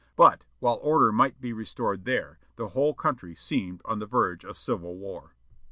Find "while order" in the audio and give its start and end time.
0.57-1.11